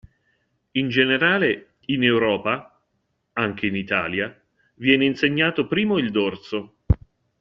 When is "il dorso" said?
5.99-6.77